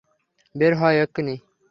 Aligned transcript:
বের 0.55 0.73
হও 0.79 0.91
এক্ষুণি। 1.03 1.35